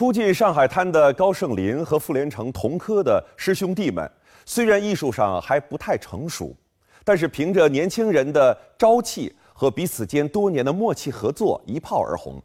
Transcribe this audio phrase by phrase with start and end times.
[0.00, 4.10] 初进上海滩的高盛林和傅连城同科的师兄弟们，
[4.46, 6.56] 虽然艺术上还不太成熟，
[7.04, 12.42] 但是凭着年轻人的朝气和彼此间多年的默契合作，一炮而红。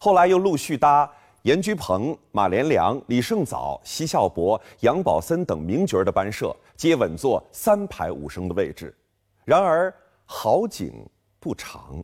[0.00, 1.08] 后来又陆续搭
[1.42, 8.92] 严居鹏、马连良、李胜藻、奚孝伯、杨宝森等名角的班社，皆稳坐三排五声的位置。
[9.44, 12.02] 然而好景不长。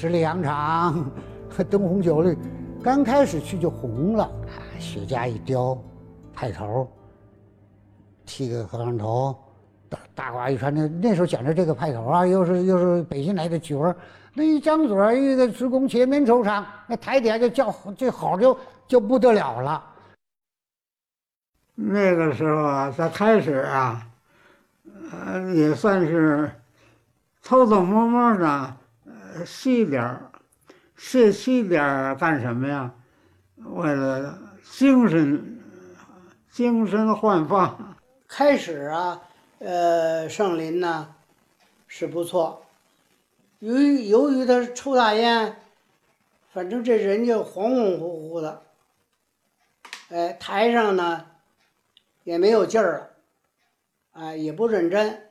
[0.00, 1.10] 十里洋场，
[1.68, 2.38] 灯红酒绿，
[2.80, 4.62] 刚开始去就红了啊。
[4.78, 5.76] 雪茄一叼，
[6.32, 6.88] 派头，
[8.24, 9.36] 剃个和尚头，
[9.88, 10.72] 大大褂一穿。
[10.72, 13.96] 那那时候讲究这个派头啊，又是又是北京来的角儿，
[14.34, 19.84] 那一张嘴一个职工前面抽场，那台底下就叫这好就就不得了了。
[21.74, 24.06] 那个时候啊，在开始啊，
[25.10, 26.48] 呃，也算是
[27.42, 28.76] 偷偷摸摸的。
[29.44, 30.30] 细点儿，
[30.96, 32.94] 细细点儿干什么呀？
[33.64, 35.60] 为了精神，
[36.50, 37.96] 精神焕发。
[38.28, 39.20] 开始啊，
[39.58, 41.14] 呃，盛林呢
[41.86, 42.64] 是不错。
[43.58, 45.56] 由于由于他抽大烟，
[46.52, 48.62] 反正这人就恍恍惚惚的。
[50.10, 51.26] 哎，台上呢
[52.22, 53.10] 也没有劲儿了，
[54.12, 55.22] 哎，也不认真。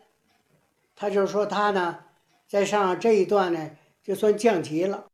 [0.95, 1.99] 他就说他呢，
[2.47, 3.69] 在上这一段呢。
[4.07, 5.07] 就算降级了。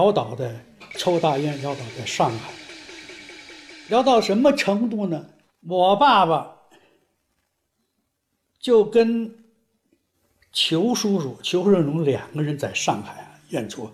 [0.00, 0.58] 潦倒的
[0.92, 2.50] 抽大烟，潦倒在上海，
[3.90, 5.26] 聊到什么程度呢？
[5.68, 6.56] 我爸爸
[8.58, 9.36] 就跟
[10.52, 13.90] 裘叔叔、裘润荣两个人在上海啊演出，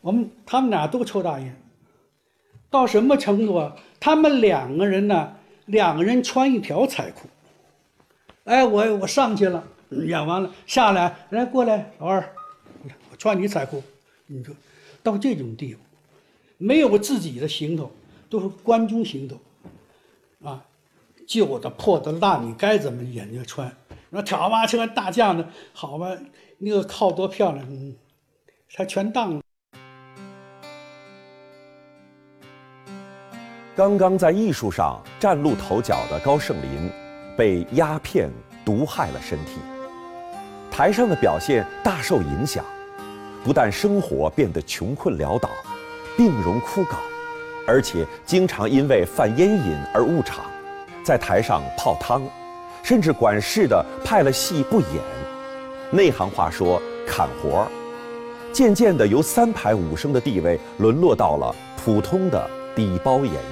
[0.00, 1.60] 我们他们俩都抽大烟，
[2.70, 3.74] 到什么程度啊？
[3.98, 5.34] 他们两个人呢，
[5.66, 7.28] 两个人穿一条彩裤，
[8.44, 12.32] 哎，我我上去了，演完了下来，来过来，老二，
[13.10, 13.82] 我穿你彩裤，
[14.26, 14.54] 你说。
[15.02, 15.80] 到这种地步，
[16.58, 17.90] 没有自己的行头，
[18.30, 19.36] 都是关中行头，
[20.48, 20.64] 啊，
[21.26, 23.70] 旧的、破的、烂你该怎么演就穿。
[24.10, 26.16] 那挑马车大将的，好吧，
[26.58, 27.66] 那个靠多漂亮，
[28.74, 29.42] 他全当了。
[33.74, 36.90] 刚刚在艺术上崭露头角的高盛林，
[37.36, 38.30] 被鸦片
[38.66, 39.52] 毒害了身体，
[40.70, 42.62] 台上的表现大受影响。
[43.44, 45.48] 不但生活变得穷困潦倒，
[46.16, 46.96] 病容枯槁，
[47.66, 50.44] 而且经常因为犯烟瘾而误场，
[51.04, 52.22] 在台上泡汤，
[52.82, 55.02] 甚至管事的派了戏不演。
[55.90, 57.68] 内行话说砍活儿，
[58.52, 61.54] 渐渐的由三排五声的地位沦落到了
[61.84, 63.42] 普通的底包演员。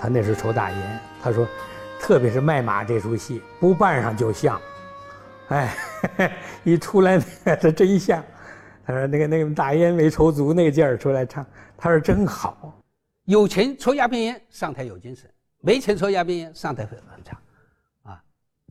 [0.00, 1.46] 他那时抽大烟，他说，
[2.00, 4.60] 特别是卖马这出戏，不扮上就像。
[5.52, 5.76] 哎，
[6.64, 8.24] 一出来那个是真像，
[8.86, 11.44] 他说那个那个大烟没抽足那个劲儿出来唱，
[11.76, 12.78] 他说真好。
[13.24, 17.38] 有钱抽鸦片烟上台有精神，没钱抽鸦片烟上台会很差。
[18.02, 18.22] 啊，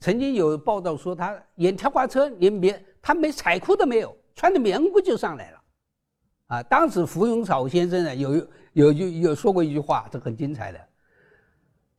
[0.02, 5.62] 曾经有报道说他演跳花车连棉他没彩裤都没有，穿着棉裤就上来了。
[6.48, 10.80] 啊，当时胡永草先生呢有有句有说过一句话，这很精彩的。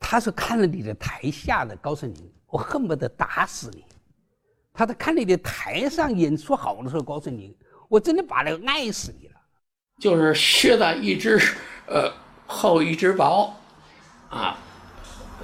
[0.01, 3.85] 他是看了你的台下的高胜林，我恨不得打死你。
[4.75, 7.57] 他在看你的台上演出好的时候，告诉你，
[7.89, 9.35] 我真的把那个爱死你了。
[10.01, 11.39] 就是靴子一只
[11.87, 12.11] 呃
[12.47, 13.55] 厚一只薄，
[14.31, 14.57] 啊，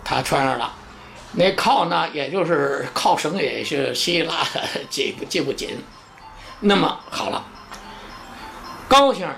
[0.03, 0.75] 他穿上了。
[1.33, 5.77] 那靠呢，也就是靠绳也是稀拉的，系不系不紧。
[6.61, 7.45] 那么好了，
[8.89, 9.37] 高先生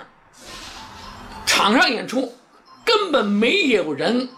[1.44, 2.32] 场上演出
[2.84, 4.28] 根本没有人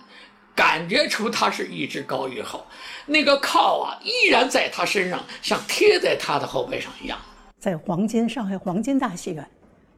[0.54, 2.64] 感觉出他是一只高玉猴，
[3.06, 7.19] 那个靠啊依然在他身上，像贴在他的后背上一样。
[7.58, 9.49] 在黄金上海黄金大戏院，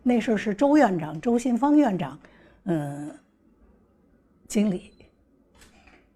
[0.03, 2.19] 那时候是周院长周信芳院长，
[2.65, 3.19] 嗯，
[4.47, 4.93] 经理。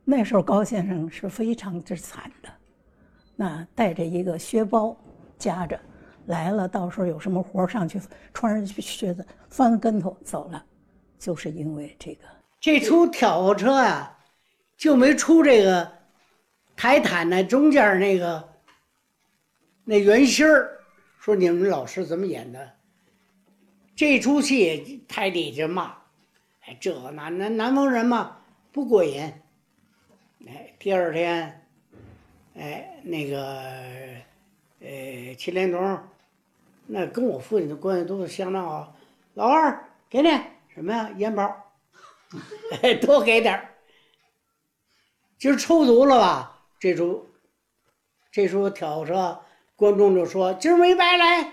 [0.04, 2.48] 那时候高先生是非常之惨的，
[3.36, 4.96] 那带着一个靴包
[5.36, 5.78] 夹着
[6.26, 8.00] 来了，到时候有什么活上去
[8.32, 10.64] 穿上靴子翻跟头走了，
[11.18, 12.24] 就是因为这个。
[12.60, 14.17] 这出挑火车呀，
[14.78, 15.92] 就没出这个
[16.74, 18.48] 台毯那中间那个
[19.84, 20.80] 那圆心儿。
[21.18, 22.72] 说你们老师怎么演的？
[23.94, 25.94] 这出戏台底下骂，
[26.60, 28.38] 哎，这南南南方人嘛
[28.72, 29.20] 不过瘾。
[30.46, 31.66] 哎，第二天，
[32.54, 33.36] 哎，那个，
[34.80, 36.00] 呃，秦连东，
[36.86, 38.96] 那跟我父亲的关系都是相当好。
[39.34, 40.28] 老二，给你
[40.72, 41.10] 什么呀？
[41.16, 41.54] 烟包，
[43.02, 43.74] 多给点儿。
[45.38, 46.62] 今儿抽足了吧？
[46.80, 47.26] 这出，
[48.32, 49.40] 这出挑车，
[49.76, 51.52] 观众就说今儿没白来。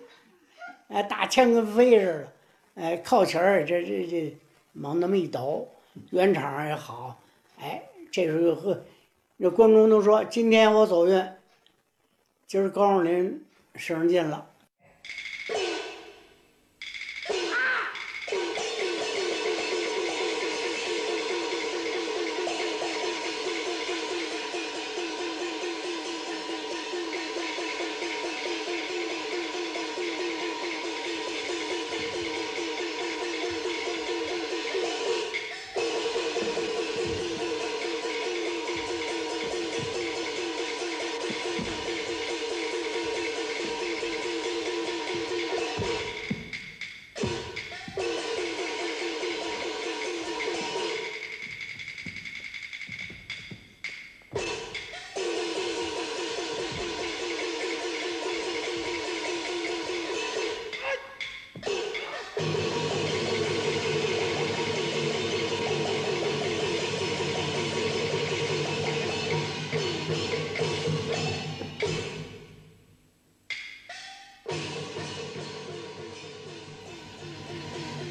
[0.88, 4.38] 哎，大枪跟飞似的，哎，靠前儿这这这
[4.74, 5.68] 往那么一抖，
[6.10, 7.18] 圆场也好。
[7.58, 7.82] 哎，
[8.12, 8.84] 这时候呵，
[9.38, 11.26] 那观众都说：“今天我走运，
[12.46, 14.46] 今儿高树林使上劲了。”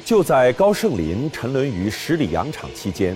[0.08, 3.14] 就在高盛林沉沦于十里洋场期间，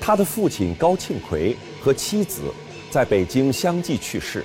[0.00, 2.52] 他的父亲高庆奎和妻子
[2.90, 4.44] 在北京相继去世，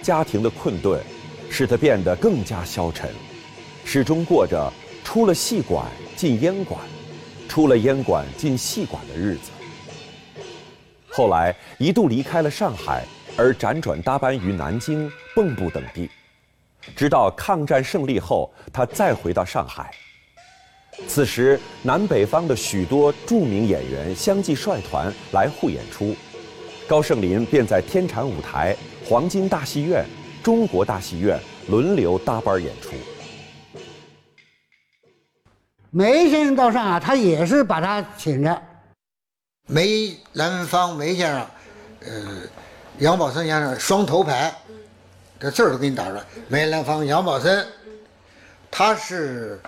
[0.00, 0.98] 家庭的困顿
[1.50, 3.10] 使他变得更加消沉，
[3.84, 4.72] 始终过着
[5.04, 5.84] 出了戏馆
[6.16, 6.80] 进烟馆，
[7.50, 9.50] 出了烟馆进戏馆的日子。
[11.06, 13.04] 后来一度离开了上海，
[13.36, 15.06] 而辗转搭班于南京、
[15.36, 16.08] 蚌埠等地，
[16.96, 19.90] 直到抗战胜利后，他再回到上海。
[21.06, 26.14] 此时，南北方的许多著名演员相继率团来沪演出，
[26.86, 30.04] 高盛林便在天蟾舞台、黄金大戏院、
[30.42, 32.90] 中国大戏院轮流搭班演出。
[35.90, 38.62] 梅先生到上海，他也是把他请着。
[39.66, 41.46] 梅兰芳梅先生，
[42.00, 42.42] 呃，
[42.98, 44.54] 杨宝森先生双头牌，
[45.40, 46.22] 这字儿都给你打出来。
[46.48, 47.66] 梅兰芳、杨宝森，
[48.70, 49.60] 他是。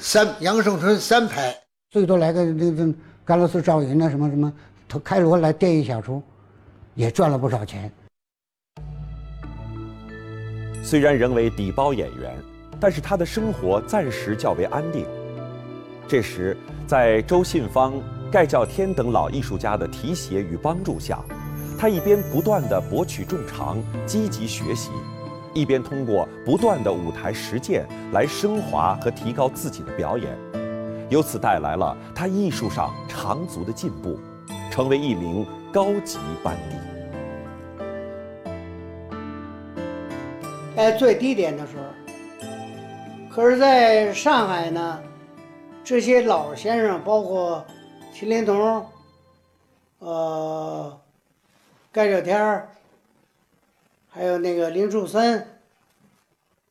[0.00, 1.54] 三杨胜春三排，
[1.90, 4.52] 最多来个那那甘露寺赵云啊，什么什么，
[5.02, 6.22] 开锣来电一小出，
[6.94, 7.90] 也赚了不少钱。
[10.82, 12.32] 虽然仍为底包演员，
[12.78, 15.04] 但是他的生活暂时较为安定。
[16.06, 17.94] 这时，在周信芳、
[18.30, 21.22] 盖叫天等老艺术家的提携与帮助下，
[21.76, 24.90] 他一边不断的博取众长，积极学习。
[25.54, 30.36] 一边通过不断的舞台实践来升华和提高自己的表演，
[31.08, 34.18] 由此带来了他艺术上长足的进步，
[34.70, 36.76] 成为一名高级班底。
[40.76, 41.82] 在最低点的时候，
[43.28, 45.02] 可是在上海呢，
[45.82, 47.64] 这些老先生，包括
[48.12, 48.86] 秦连同，
[49.98, 51.00] 呃，
[51.90, 52.68] 盖小天儿。
[54.18, 55.46] 还有那个林树森，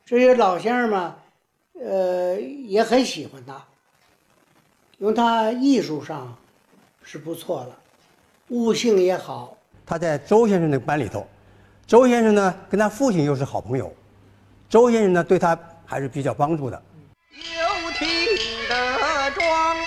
[0.06, 1.14] 这些老先生们，
[1.80, 3.66] 呃，也很喜欢他，
[4.98, 6.38] 因为他艺术上
[7.02, 7.72] 是不错的，
[8.50, 9.58] 悟性也好。
[9.86, 11.26] 他在周先生那个班里头，
[11.86, 13.96] 周先生呢跟他父亲又是好朋友，
[14.68, 16.84] 周先生呢对他还是比较帮助的。
[17.32, 17.92] 有
[18.68, 19.78] 的庄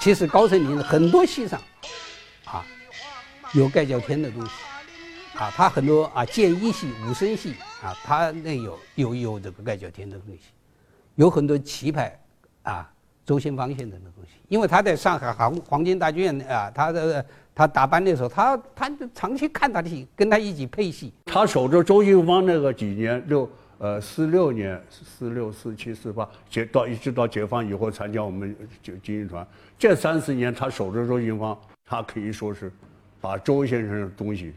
[0.00, 1.60] 其实高胜林很多戏上，
[2.46, 2.64] 啊，
[3.52, 4.50] 有盖叫天的东西，
[5.38, 10.40] 啊，他很多啊剑一戏、武生戏啊，他那有有有这个盖叫天的东西，
[11.16, 12.18] 有很多棋牌
[12.62, 12.90] 啊，
[13.26, 21.12] 周信芳先生的东西，因为他在上海黄黄金大剧院啊，他的他打班的时候，他他长期看他的戏，跟他一起配戏。
[21.26, 23.46] 他守着周信芳那个几年六。
[23.80, 29.46] 呃，四六年、四六、四七、四八，解到一直到解放以后参加我们就京剧团，
[29.78, 32.70] 这三四年他守着周信芳，他可以说是
[33.22, 34.52] 把周先生的东西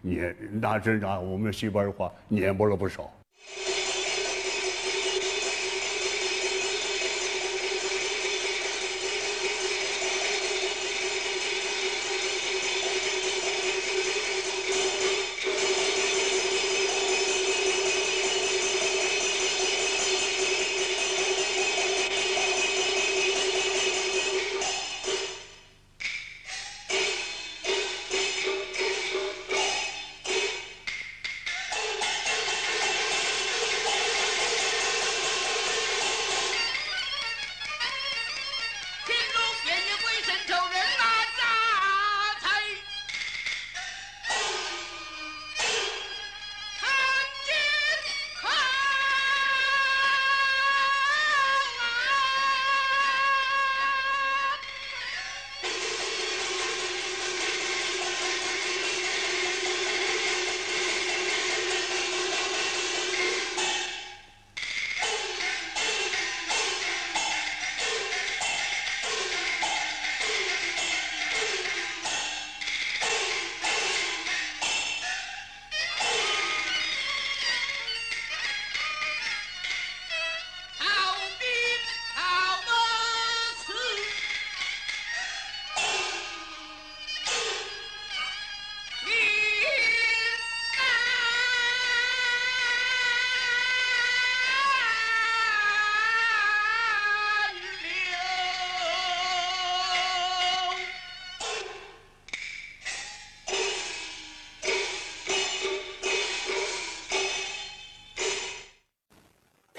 [0.00, 3.12] 碾，拿真拿我们西边的话碾过了不少。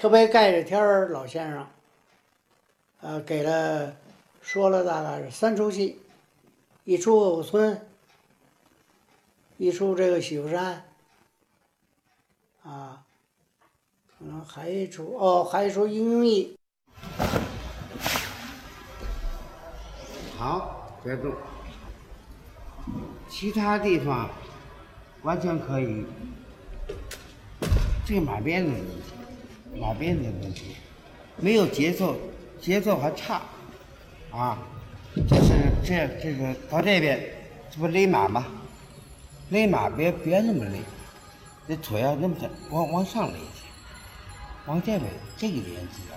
[0.04, 1.66] 特别盖着天儿老先生，
[3.00, 3.96] 呃，给了
[4.42, 5.98] 说了大概是三出戏，
[6.84, 7.74] 一出《蓦村》，
[9.56, 10.84] 一出这个许富山，
[12.64, 13.02] 啊，
[14.18, 16.54] 可能还一出哦，还一出《英雄义》。
[20.36, 21.32] 好，别动。
[23.30, 24.28] 其他地方
[25.22, 26.04] 完全可以，
[28.04, 28.72] 这个马鞭子
[29.80, 30.76] 马鞭子的问题，
[31.36, 32.16] 没有节奏，
[32.60, 33.42] 节奏还差，
[34.30, 34.58] 啊，
[35.28, 35.52] 就是
[35.84, 37.20] 这这个到这边，
[37.70, 38.46] 这不勒马吗？
[39.50, 40.78] 勒马别别那么勒，
[41.68, 43.64] 这腿要那么着往往上勒去，
[44.66, 45.02] 往这边
[45.36, 46.16] 这个连子啊，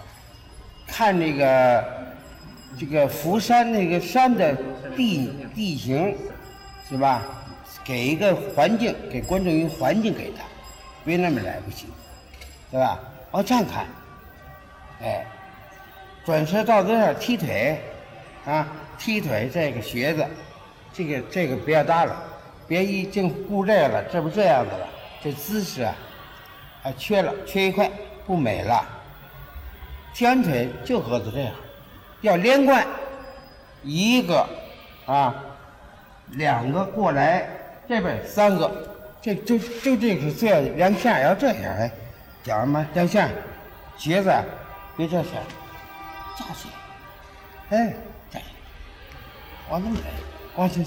[0.88, 1.86] 看这个
[2.80, 4.56] 这个福山那个山的
[4.96, 6.16] 地地形。
[6.90, 7.22] 是吧？
[7.84, 10.46] 给一个环境，给观众一个环境给他，
[11.04, 11.90] 别那么来不行，
[12.72, 12.98] 对吧？
[13.32, 13.86] 往这样看，
[15.02, 15.26] 哎，
[16.26, 17.80] 转身到这儿踢腿，
[18.46, 18.68] 啊，
[18.98, 20.26] 踢腿这个靴子，
[20.94, 22.16] 这个这个不要搭了，
[22.68, 24.88] 别一净顾这个了，这不这样子了，
[25.22, 25.96] 这姿势啊，
[26.84, 27.92] 啊缺了，缺一块，
[28.26, 28.84] 不美了。
[30.14, 31.54] 踢完腿就合着这样，
[32.22, 32.86] 要连贯，
[33.84, 34.48] 一个
[35.06, 35.44] 啊。
[36.32, 37.48] 两个过来，
[37.88, 38.70] 这边三个，
[39.22, 41.90] 这就就这个这两下要这样哎，
[42.48, 43.30] 讲什么两下，
[43.98, 44.34] 鞋子
[44.96, 45.26] 别这样，
[46.38, 46.70] 架起
[47.70, 47.94] 来，哎，
[48.32, 48.42] 站，
[49.70, 50.06] 往那么来，
[50.56, 50.86] 往前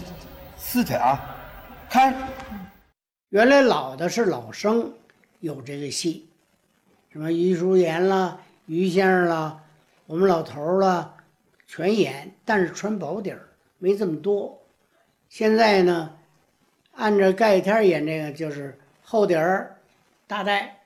[0.57, 1.37] 四腿啊，
[1.91, 2.15] 看，
[3.29, 4.91] 原来老的是老生
[5.41, 6.31] 有这个戏，
[7.13, 9.61] 什么于淑妍啦、于先生啦，
[10.07, 11.15] 我们老头儿啦，
[11.67, 14.59] 全演，但是穿薄底儿，没这么多。
[15.29, 16.17] 现在呢，
[16.97, 19.77] 按照盖天演这个就是厚底儿、
[20.27, 20.80] 大带，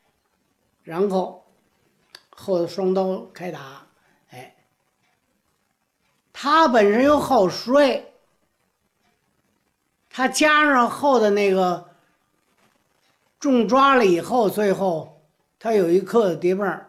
[0.85, 1.45] 然后
[2.31, 3.85] 后双刀开打，
[4.31, 4.55] 哎，
[6.33, 8.05] 他本身又好摔，
[10.09, 11.89] 他加上后的那个
[13.41, 15.21] 重抓了以后，最后
[15.59, 16.87] 他有一刻的叠棒，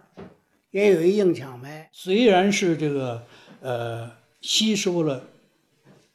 [0.69, 1.89] 也有一硬抢拍。
[1.91, 3.25] 虽然是这个
[3.61, 4.11] 呃
[4.41, 5.23] 吸收了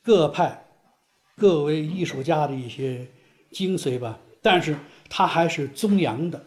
[0.04, 0.64] 各派。
[1.36, 3.06] 各位艺术家的一些
[3.50, 4.76] 精髓吧，但是
[5.08, 6.44] 他还是中央的。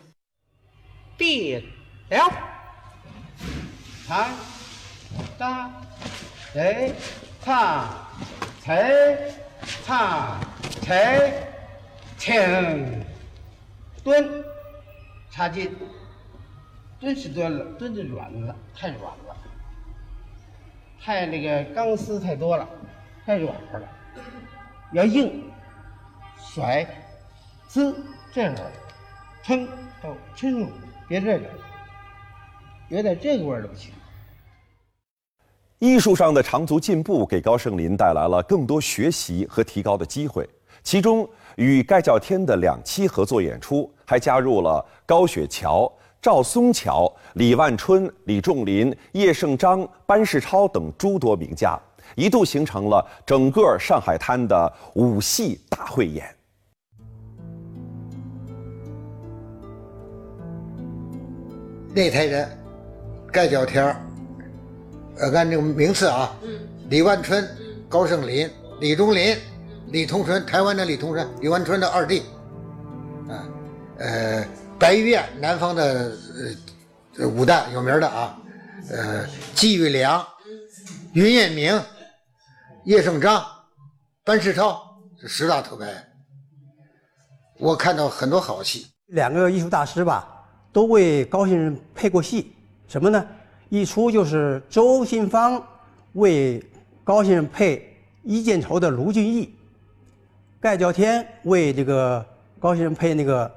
[1.24, 1.56] 地
[2.10, 2.30] 了，
[4.06, 4.30] 长
[5.38, 5.72] 大
[6.54, 6.92] 哎，
[7.42, 7.88] 唱，
[8.62, 9.16] 踩，
[9.86, 10.38] 唱，
[10.82, 11.32] 踩，
[12.20, 13.06] 停，
[14.04, 14.44] 蹲，
[15.32, 15.74] 插进，
[17.00, 19.38] 蹲是蹲了，蹲的软了，太软了，
[21.02, 22.68] 太那个钢丝太多了，
[23.26, 23.88] 太软和了，
[24.92, 25.50] 要硬，
[26.38, 26.86] 甩，
[27.66, 27.96] 滋，
[28.34, 28.54] 这样，
[29.42, 29.66] 撑
[30.02, 30.70] 到撑住，
[31.08, 31.46] 别这个，
[32.90, 33.92] 有点这个味儿都行。
[35.80, 40.48] 艺术上的长足进步给高盛林带来了更多学习和提高的机会。
[40.82, 45.92] 其中，与盖叫天的两期合作演出，还加入了高雪桥、
[46.22, 51.78] 赵松桥、李万春、李仲林、叶圣章、班世超等诸多名家，
[52.16, 56.34] 一度形成了整个上海滩的武戏大汇演。
[61.96, 62.50] 那台人，
[63.32, 63.96] 盖小天儿。
[65.20, 66.36] 呃，按这个名次啊，
[66.90, 67.48] 李万春、
[67.88, 69.38] 高盛林、李忠林、
[69.90, 72.24] 李同春，台湾的李同春，李万春的二弟，
[73.30, 73.46] 啊，
[74.00, 74.44] 呃，
[74.80, 76.12] 白玉燕，南方的
[77.20, 78.36] 呃武旦有名的啊，
[78.90, 80.26] 呃，季玉良、
[81.14, 81.80] 云彦明、
[82.86, 83.46] 叶圣章、
[84.26, 84.82] 班世超，
[85.22, 85.86] 这十大头牌。
[87.60, 88.88] 我看到很多好戏。
[89.10, 90.33] 两个艺术大师吧，
[90.74, 92.52] 都为高先生配过戏，
[92.88, 93.26] 什么呢？
[93.70, 95.62] 一出就是周信芳
[96.14, 96.62] 为
[97.04, 97.78] 高先生配
[98.24, 99.54] 《一剑愁》的卢俊义，
[100.60, 102.26] 盖叫天为这个
[102.60, 103.52] 高先生配那个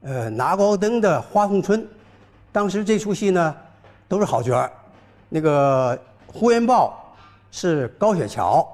[0.00, 1.86] 呃拿高灯的花凤春。
[2.50, 3.54] 当时这出戏呢
[4.08, 4.72] 都是好角儿，
[5.28, 7.14] 那个呼延豹
[7.50, 8.66] 是高雪桥，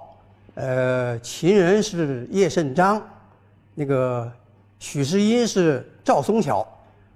[0.55, 3.03] 呃秦人是叶圣章，
[3.75, 4.31] 那个
[4.79, 6.67] 许世英是赵松桥。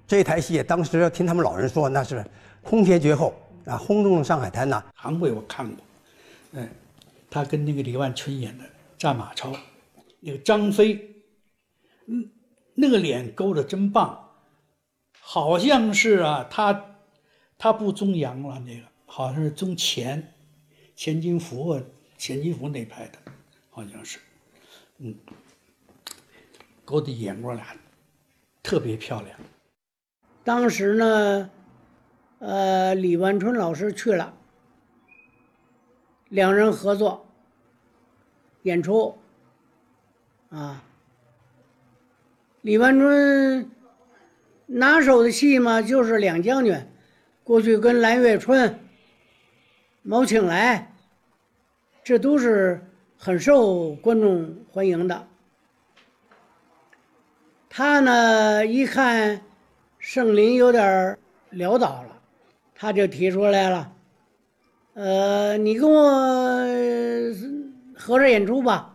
[0.07, 2.25] 这台戏当时听他们老人说那是
[2.63, 3.35] 空前绝后。
[3.65, 4.85] 啊，轰动了上海滩呐！
[4.95, 5.83] 韩伟我看过，
[6.53, 6.69] 嗯，
[7.31, 8.65] 他跟那个李万春演的
[8.99, 9.53] 《战马超》，
[10.21, 11.25] 那个张飞，
[12.05, 12.31] 嗯，
[12.75, 14.23] 那个脸勾的真棒，
[15.19, 16.99] 好像是啊，他
[17.57, 20.35] 他不中阳了，那个好像是中钱，
[20.95, 21.83] 钱金福啊，
[22.19, 23.19] 钱金福那派的，
[23.71, 24.19] 好像是，
[24.99, 25.15] 嗯，
[26.85, 27.75] 勾的眼光俩
[28.63, 29.41] 特别漂亮。
[30.45, 31.51] 当时呢。
[32.41, 34.35] 呃，李万春老师去了，
[36.29, 37.27] 两人合作
[38.65, 39.17] 演出。
[40.51, 40.83] 啊，
[42.61, 43.71] 李万春
[44.67, 46.87] 拿手的戏嘛，就是两将军，
[47.45, 48.79] 过去跟蓝月春、
[50.03, 50.93] 毛庆来，
[52.03, 52.85] 这都是
[53.17, 55.27] 很受观众欢迎的。
[57.71, 59.41] 他呢，一看
[60.07, 61.17] 盛林有点
[61.51, 62.21] 潦倒了。
[62.75, 63.91] 他就提出来了，
[64.93, 66.05] 呃，你跟我
[67.97, 68.95] 合着演出吧。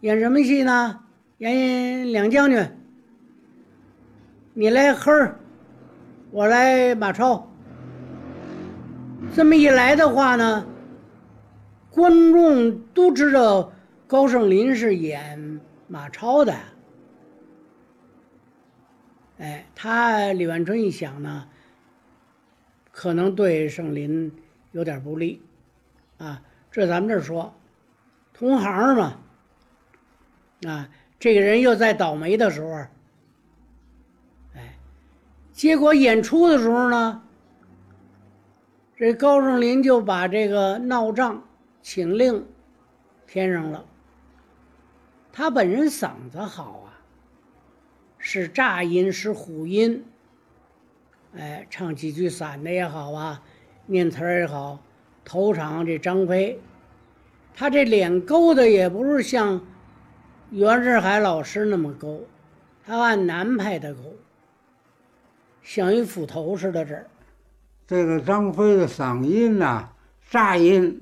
[0.00, 1.00] 演什么戏呢？
[1.38, 2.62] 演两将军。
[4.52, 5.40] 你来黑儿，
[6.30, 7.50] 我来马超。
[9.34, 10.66] 这么一来的话呢，
[11.90, 13.72] 观众都知道
[14.06, 16.54] 高盛林是演马超的。
[19.40, 21.48] 哎，他李万春一想呢。
[22.92, 24.30] 可能对盛林
[24.72, 25.40] 有点不利，
[26.18, 27.54] 啊，这咱们这说，
[28.34, 29.16] 同行嘛，
[30.66, 32.72] 啊，这个人又在倒霉的时候，
[34.54, 34.76] 哎，
[35.52, 37.22] 结果演出的时候呢，
[38.96, 41.42] 这高盛林就把这个闹账
[41.80, 42.44] 请令
[43.26, 43.86] 添上了。
[45.32, 46.89] 他本人嗓子好啊，
[48.20, 50.04] 是炸音，是虎音。
[51.34, 53.42] 哎，唱几句散的也好啊，
[53.86, 54.78] 念词儿也好，
[55.24, 56.60] 头场这张飞，
[57.54, 59.64] 他这脸勾的也不是像
[60.50, 62.26] 袁世海老师那么勾，
[62.84, 64.00] 他按南派的勾，
[65.62, 67.06] 像一斧头似的这儿。
[67.86, 69.88] 这个张飞的嗓音呐，
[70.28, 71.00] 炸音，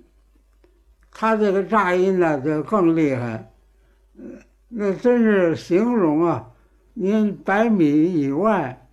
[1.11, 3.51] 他这个炸音呢就更厉害，
[4.69, 6.48] 那真是形容啊，
[7.01, 8.85] 您百米以外。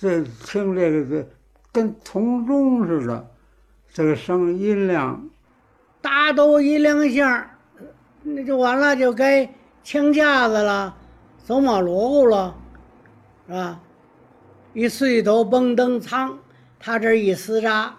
[0.00, 1.28] 这听这个这
[1.70, 3.30] 跟铜钟似的，
[3.92, 5.28] 这个声音量，
[6.00, 7.50] 大都一亮相，
[8.22, 9.52] 那就完了，就该
[9.82, 10.96] 枪架子了，
[11.44, 12.56] 走马锣鼓了，
[13.46, 13.80] 是吧？
[14.72, 16.38] 一碎头蹦蹬仓，
[16.78, 17.96] 他这一厮扎，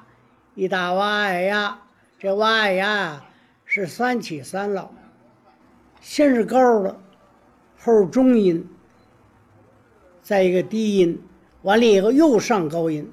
[0.56, 1.80] 一打哇哎呀，
[2.18, 3.22] 这哇哎呀
[3.66, 4.92] 是三起三落，
[6.00, 7.00] 先是高的，
[7.78, 8.68] 后是中音，
[10.32, 11.22] 再一个低音。
[11.64, 13.06] 完了以后又上高音，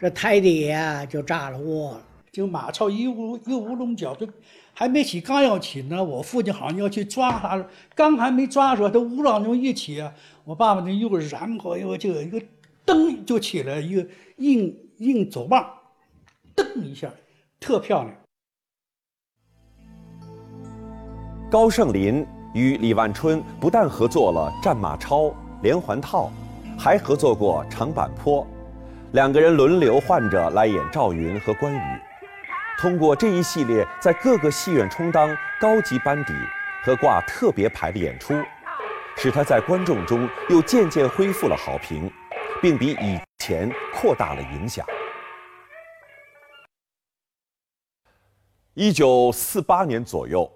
[0.00, 2.02] 这台底下就炸了窝了。
[2.32, 4.26] 就马超一乌一乌龙脚，就
[4.72, 10.10] 还没起，刚要起呢，我父亲好像要去抓他，刚还没抓住，他乌浪中一起啊，
[10.44, 12.40] 我爸爸就又然后又就一个
[12.86, 14.06] 噔就起来一个
[14.38, 15.68] 硬硬走棒，
[16.56, 17.12] 噔一下，
[17.60, 18.16] 特漂亮。
[21.50, 26.30] 高盛林与李万春不但合作了战马超、连环套，
[26.76, 28.46] 还合作过长坂坡，
[29.12, 32.00] 两个人轮流换着来演赵云和关羽。
[32.78, 36.32] 通过这一系列在各个戏院充当高级班底
[36.82, 38.34] 和挂特别牌的演出，
[39.16, 42.10] 使他在观众中又渐渐恢复了好评，
[42.60, 44.84] 并比以前扩大了影响。
[48.74, 50.50] 一九四八年左右，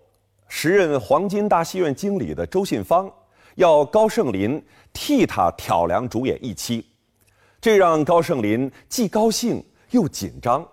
[0.48, 3.08] 时任黄金大戏院经理的周信芳
[3.56, 6.86] 要高盛林替他挑梁主演一期，
[7.60, 10.66] 这让高盛林既高兴又紧张。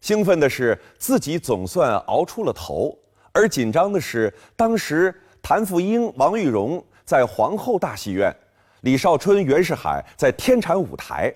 [0.00, 2.96] 兴奋的是自己总算熬出了头，
[3.32, 8.34] 而紧张的是当时谭富英、王玉荣在皇后大戏院，
[8.82, 11.34] 李少春、袁世海在天蟾舞台，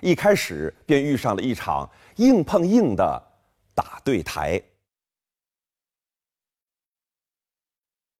[0.00, 3.22] 一开始便遇上了一场硬碰硬的
[3.74, 4.60] 打对台。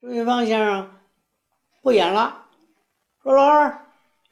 [0.00, 0.88] 朱云芳先生
[1.80, 2.46] 不演了，
[3.22, 3.86] 说老二，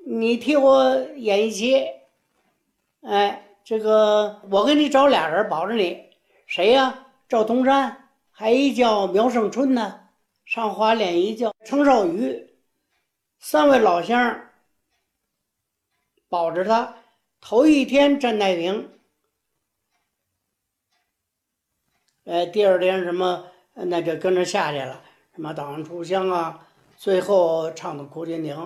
[0.07, 1.87] 你替我演一期，
[3.03, 3.45] 哎。
[3.65, 6.09] 这个我给你找俩人保着你，
[6.47, 7.05] 谁呀？
[7.29, 10.09] 赵东山，还一叫苗胜春呢。
[10.47, 12.49] 上华脸一叫程少宇，
[13.39, 14.41] 三位老乡
[16.31, 16.97] 保着他。
[17.43, 18.91] 头一天站太平，
[22.25, 26.68] 哎，第二天什么那就跟着下去了，什么党出乡啊，
[27.01, 28.57] 最后唱的《哭天亭》。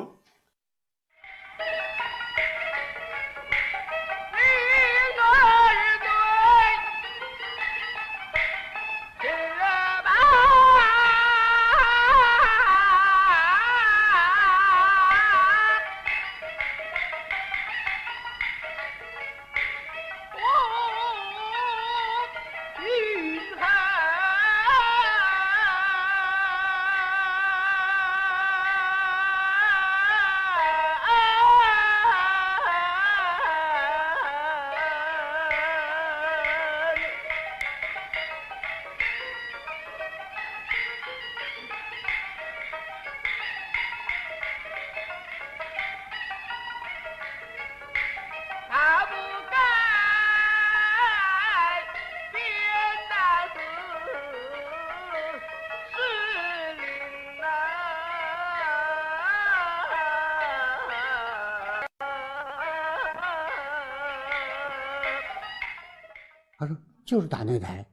[67.12, 67.84] 就是打擂台，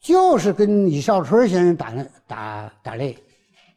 [0.00, 1.92] 就是跟李少春先生打
[2.26, 3.16] 打打擂。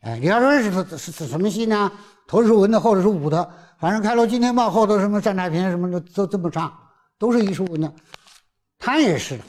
[0.01, 1.91] 哎，李少春是是是什么戏呢？
[2.25, 3.47] 头是文的，后头是武的。
[3.77, 6.75] 反正开头《金天报》，后头什么战太平什么的都这么唱，
[7.19, 7.93] 都是一出文的。
[8.79, 9.43] 他也是的。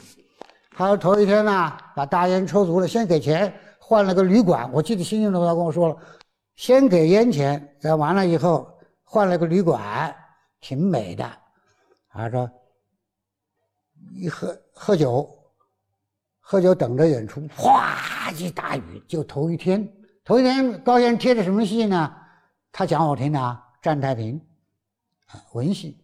[0.69, 4.69] 他头一天呢，把大烟抽足了，先给钱换了个旅馆。
[4.71, 5.97] 我记得清清楚楚，他跟我说了，
[6.57, 8.71] 先给烟钱，再完了以后
[9.03, 10.15] 换了个旅馆，
[10.61, 11.27] 挺美的。
[12.11, 12.47] 他说。”
[14.13, 15.29] 一喝喝酒，
[16.39, 19.03] 喝酒等着演出，哗一大雨。
[19.07, 19.87] 就头一天，
[20.23, 22.15] 头一天高先生贴的什么戏呢？
[22.71, 24.39] 他讲我听的啊，《战太平》，
[25.33, 25.97] 啊文戏。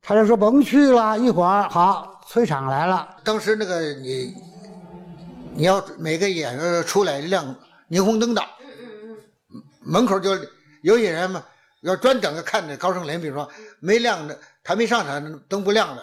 [0.00, 3.16] 他就说甭去了，一会儿好催场来了。
[3.24, 4.34] 当时那个你，
[5.54, 7.54] 你要每个演员出来亮
[7.88, 8.42] 霓虹灯的，
[9.80, 10.30] 门口就
[10.82, 11.42] 有演员嘛，
[11.80, 14.38] 要专等着看着高胜林，比如说没亮的。
[14.64, 16.02] 他没上场，灯不亮的，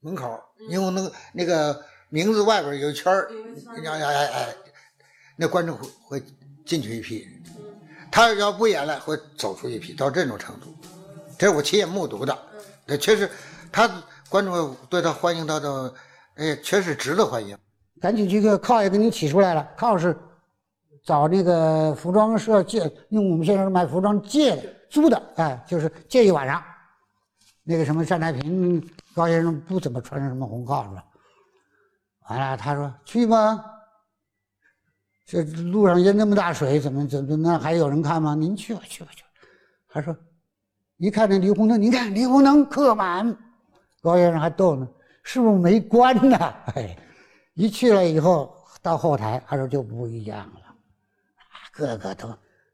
[0.00, 0.38] 门口
[0.68, 3.30] 因为那个那个名字外边有一圈儿，
[3.86, 4.48] 哎哎哎，
[5.36, 6.22] 那观众会会
[6.66, 7.28] 进去一批，
[8.10, 10.74] 他要不演了会走出一批，到这种程度，
[11.38, 12.36] 这是我亲眼目睹的，
[12.84, 13.30] 那确实，
[13.70, 13.88] 他
[14.28, 15.94] 观众对他欢迎他的，
[16.34, 17.56] 哎，确实值得欢迎。
[18.00, 20.16] 赶紧去个靠也给你起出来了，靠是
[21.04, 26.60] 找那个服装社借，用我们现在买服装借的租的，哎，就是借一晚上。
[27.64, 28.80] 那个什么单太平
[29.14, 31.00] 高先生不怎么穿什么红袄子，
[32.28, 33.64] 完了他说去吧，
[35.24, 38.34] 这路上淹那么大水，怎么怎么那还有人看吗？
[38.34, 39.28] 您去吧去吧去吧。
[39.88, 40.16] 他说
[40.96, 43.36] 一看那霓虹灯，你看霓虹灯客满，
[44.00, 44.88] 高先生还逗呢，
[45.22, 46.36] 是不是没关呢？
[46.74, 46.96] 哎，
[47.54, 50.74] 一去了以后到后台，他说就不一样了，
[51.72, 52.28] 个个都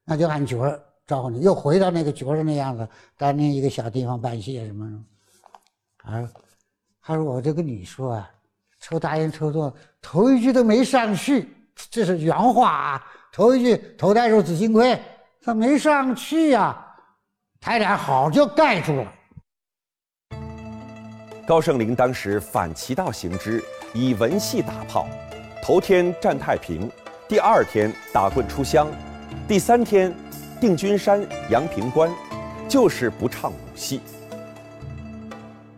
[0.04, 0.82] 那就按角儿。
[1.08, 4.86] 招呼你又回到那个角色那样子，在那一个小地方办戏什么
[6.04, 6.28] 的，啊，
[7.00, 8.30] 他说：“我就跟你说啊，
[8.78, 11.48] 抽大烟抽多，头一句都没上去，
[11.90, 13.06] 这是原话啊。
[13.32, 15.00] 头一句头戴入紫金盔，
[15.40, 16.76] 他没上去呀、
[17.58, 19.12] 他俩好就盖住了。
[21.46, 25.06] 高盛林当时反其道行之，以文戏打炮，
[25.62, 26.90] 头天占太平，
[27.26, 28.88] 第二天打棍出乡，
[29.46, 30.14] 第三天
[30.60, 32.10] 定军山、阳平关，
[32.68, 34.00] 就是不唱武戏。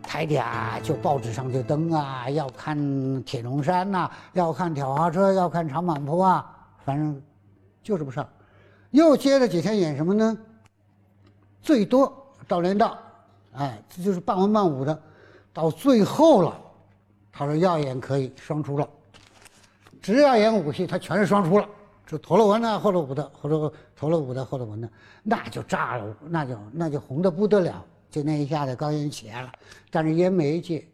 [0.03, 6.51] 台底下就报纸上就登啊，要看铁龙山呐、要看挑花车，要看长坂坡啊，
[6.85, 7.21] 反正
[7.83, 8.27] 就是不上。
[8.91, 10.37] 又接着几天演什么呢？
[11.63, 12.13] 最多
[12.49, 12.99] 到连道，
[13.53, 14.99] 哎，这就是半文半武的。
[15.53, 16.59] 到最后了，
[17.31, 18.89] 他说要演可以双出了，
[20.01, 21.69] 只要演武戏，他全是双出了。
[22.11, 24.91] 就陀螺文的，后了武的，或者头了武的，后了文的，
[25.23, 27.87] 那就炸了，那就那就红的不得了。
[28.11, 29.53] 就那一下子，高音起来了，
[29.93, 30.85] 但是烟没戒。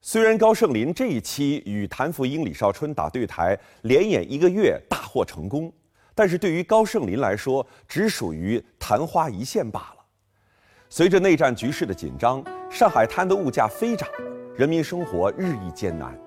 [0.00, 5.72] 虽然高盛林这一期与谭福英、李少春打对台，连演一个月大获成功，
[6.14, 10.04] 但是对于高盛林来说，只属于昙花一现罢了。
[10.88, 14.08] 随着内战局势的紧张，上海滩的物价飞涨，
[14.56, 16.18] 人民生活日益艰难。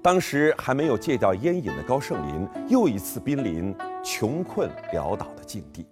[0.00, 5.86] 当时还没有戒掉烟瘾的高盛林，又一次濒临穷困潦倒的境地。